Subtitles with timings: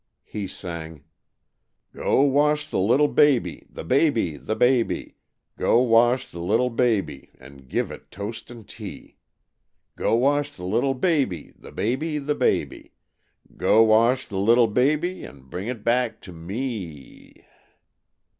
[0.23, 1.03] He sang:
[1.93, 5.17] Go wash the little baby, the baby, the baby;
[5.59, 9.17] Go wash the little baby, and give it toast and tea;
[9.95, 12.93] Go wash the little baby, the baby, the baby,
[13.57, 17.45] Go wash the little baby, and bring it back to me.